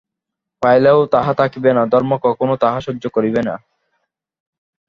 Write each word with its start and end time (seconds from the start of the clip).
পাইলেও 0.61 0.99
তাহা 1.13 1.31
থাকিবে 1.33 1.71
না, 1.73 1.83
ধর্ম 1.93 2.11
কখনো 2.25 2.53
তাহা 2.63 2.79
সহ্য 2.81 3.03
করিবেন 3.15 3.45
না। 3.49 3.55